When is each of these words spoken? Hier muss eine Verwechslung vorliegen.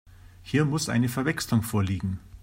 Hier 0.41 0.65
muss 0.65 0.89
eine 0.89 1.09
Verwechslung 1.09 1.61
vorliegen. 1.61 2.19